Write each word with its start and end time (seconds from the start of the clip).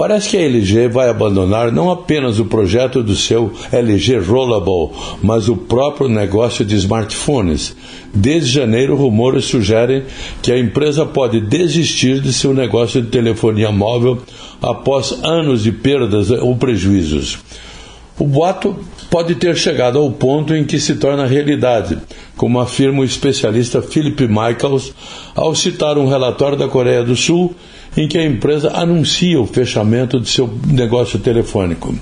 Parece 0.00 0.30
que 0.30 0.38
a 0.38 0.40
LG 0.40 0.88
vai 0.88 1.10
abandonar 1.10 1.70
não 1.70 1.90
apenas 1.90 2.38
o 2.38 2.46
projeto 2.46 3.02
do 3.02 3.14
seu 3.14 3.52
LG 3.70 4.20
Rollable, 4.20 4.96
mas 5.22 5.46
o 5.46 5.54
próprio 5.54 6.08
negócio 6.08 6.64
de 6.64 6.74
smartphones. 6.74 7.76
Desde 8.14 8.50
janeiro, 8.50 8.96
rumores 8.96 9.44
sugerem 9.44 10.04
que 10.40 10.50
a 10.50 10.58
empresa 10.58 11.04
pode 11.04 11.38
desistir 11.42 12.18
de 12.18 12.32
seu 12.32 12.54
negócio 12.54 13.02
de 13.02 13.08
telefonia 13.08 13.70
móvel 13.70 14.22
após 14.62 15.22
anos 15.22 15.64
de 15.64 15.70
perdas 15.70 16.30
ou 16.30 16.56
prejuízos. 16.56 17.38
O 18.20 18.26
boato 18.26 18.76
pode 19.10 19.34
ter 19.36 19.56
chegado 19.56 19.98
ao 19.98 20.10
ponto 20.12 20.54
em 20.54 20.62
que 20.62 20.78
se 20.78 20.96
torna 20.96 21.24
realidade, 21.24 21.96
como 22.36 22.60
afirma 22.60 23.00
o 23.00 23.04
especialista 23.04 23.80
Philip 23.80 24.28
Michaels 24.28 24.92
ao 25.34 25.54
citar 25.54 25.96
um 25.96 26.06
relatório 26.06 26.58
da 26.58 26.68
Coreia 26.68 27.02
do 27.02 27.16
Sul 27.16 27.54
em 27.96 28.06
que 28.06 28.18
a 28.18 28.26
empresa 28.26 28.72
anuncia 28.74 29.40
o 29.40 29.46
fechamento 29.46 30.20
de 30.20 30.28
seu 30.28 30.52
negócio 30.66 31.18
telefônico. 31.18 31.94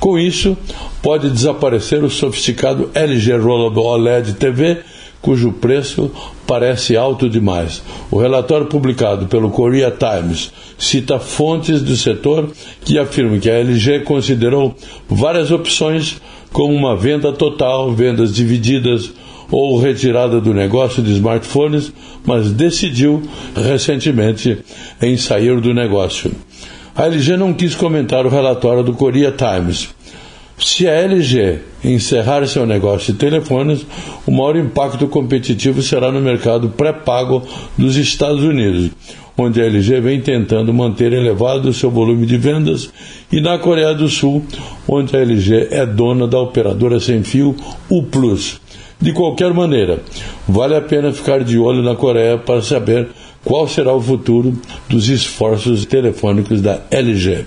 Com 0.00 0.18
isso, 0.18 0.56
pode 1.02 1.28
desaparecer 1.28 2.02
o 2.02 2.08
sofisticado 2.08 2.90
LG 2.94 3.36
Rollable 3.36 3.82
OLED 3.82 4.32
TV, 4.36 4.78
cujo 5.20 5.52
preço 5.52 6.10
parece 6.46 6.96
alto 6.96 7.28
demais. 7.28 7.82
O 8.10 8.18
relatório 8.18 8.66
publicado 8.66 9.26
pelo 9.26 9.50
Korea 9.50 9.90
Times 9.90 10.52
cita 10.78 11.18
fontes 11.18 11.82
do 11.82 11.96
setor 11.96 12.50
que 12.84 12.98
afirmam 12.98 13.40
que 13.40 13.50
a 13.50 13.58
LG 13.58 14.00
considerou 14.00 14.74
várias 15.08 15.50
opções, 15.50 16.20
como 16.52 16.74
uma 16.74 16.96
venda 16.96 17.32
total, 17.32 17.92
vendas 17.92 18.34
divididas, 18.34 19.12
ou 19.50 19.78
retirada 19.78 20.40
do 20.40 20.52
negócio 20.52 21.02
de 21.02 21.12
smartphones, 21.12 21.92
mas 22.24 22.52
decidiu 22.52 23.22
recentemente 23.54 24.58
em 25.00 25.16
sair 25.16 25.58
do 25.60 25.72
negócio. 25.72 26.30
A 26.94 27.06
LG 27.06 27.36
não 27.36 27.54
quis 27.54 27.74
comentar 27.74 28.26
o 28.26 28.28
relatório 28.28 28.82
do 28.82 28.92
Korea 28.92 29.32
Times. 29.32 29.88
Se 30.58 30.88
a 30.88 30.92
LG 30.92 31.60
encerrar 31.84 32.44
seu 32.48 32.66
negócio 32.66 33.12
de 33.12 33.18
telefones, 33.18 33.86
o 34.26 34.32
maior 34.32 34.56
impacto 34.56 35.06
competitivo 35.06 35.80
será 35.82 36.10
no 36.10 36.20
mercado 36.20 36.70
pré-pago 36.70 37.44
dos 37.76 37.96
Estados 37.96 38.42
Unidos, 38.42 38.90
onde 39.36 39.62
a 39.62 39.66
LG 39.66 40.00
vem 40.00 40.20
tentando 40.20 40.74
manter 40.74 41.12
elevado 41.12 41.72
seu 41.72 41.92
volume 41.92 42.26
de 42.26 42.36
vendas, 42.36 42.90
e 43.30 43.40
na 43.40 43.56
Coreia 43.56 43.94
do 43.94 44.08
Sul, 44.08 44.42
onde 44.88 45.16
a 45.16 45.20
LG 45.20 45.68
é 45.70 45.86
dona 45.86 46.26
da 46.26 46.40
operadora 46.40 46.98
sem 46.98 47.22
fio 47.22 47.54
U 47.88 48.02
Plus. 48.02 48.60
De 49.00 49.12
qualquer 49.12 49.54
maneira, 49.54 50.00
vale 50.48 50.74
a 50.74 50.80
pena 50.80 51.12
ficar 51.12 51.44
de 51.44 51.56
olho 51.56 51.84
na 51.84 51.94
Coreia 51.94 52.36
para 52.36 52.60
saber 52.62 53.08
qual 53.44 53.68
será 53.68 53.94
o 53.94 54.02
futuro 54.02 54.60
dos 54.88 55.08
esforços 55.08 55.86
telefônicos 55.86 56.60
da 56.60 56.80
LG. 56.90 57.46